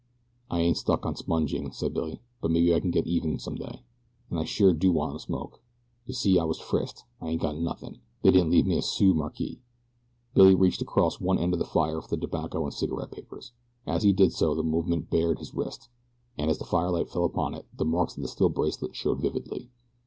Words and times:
"I 0.49 0.61
ain't 0.61 0.77
stuck 0.77 1.05
on 1.05 1.15
sponging," 1.15 1.71
said 1.73 1.93
Billy; 1.93 2.21
"but 2.41 2.49
maybe 2.49 2.73
I 2.73 2.79
can 2.79 2.89
get 2.89 3.05
even 3.05 3.37
some 3.37 3.53
day, 3.53 3.83
and 4.31 4.39
I 4.39 4.45
sure 4.45 4.73
do 4.73 4.91
want 4.91 5.15
a 5.15 5.19
smoke. 5.19 5.61
You 6.07 6.15
see 6.15 6.39
I 6.39 6.43
was 6.43 6.57
frisked. 6.59 7.03
I 7.21 7.27
ain't 7.29 7.41
got 7.43 7.55
nothin' 7.55 7.99
they 8.23 8.31
didn't 8.31 8.49
leave 8.49 8.65
me 8.65 8.79
a 8.79 8.81
sou 8.81 9.13
markee." 9.13 9.61
Billy 10.33 10.55
reached 10.55 10.81
across 10.81 11.19
one 11.21 11.37
end 11.37 11.53
of 11.53 11.59
the 11.59 11.65
fire 11.65 12.01
for 12.01 12.15
the 12.15 12.17
tobacco 12.17 12.63
and 12.63 12.73
cigarette 12.73 13.11
papers. 13.11 13.51
As 13.85 14.01
he 14.01 14.11
did 14.11 14.33
so 14.33 14.55
the 14.55 14.63
movement 14.63 15.11
bared 15.11 15.37
his 15.37 15.53
wrist, 15.53 15.87
and 16.35 16.49
as 16.49 16.57
the 16.57 16.65
firelight 16.65 17.11
fell 17.11 17.23
upon 17.23 17.53
it 17.53 17.67
the 17.71 17.85
marks 17.85 18.15
of 18.17 18.23
the 18.23 18.27
steel 18.27 18.49
bracelet 18.49 18.95
showed 18.95 19.19
vividly. 19.21 19.69